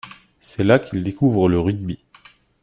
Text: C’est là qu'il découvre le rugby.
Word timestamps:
C’est 0.39 0.63
là 0.63 0.79
qu'il 0.79 1.03
découvre 1.03 1.47
le 1.47 1.59
rugby. 1.59 1.99